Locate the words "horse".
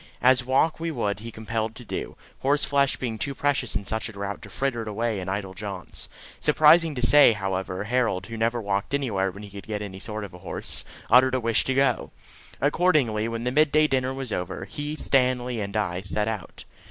10.39-10.83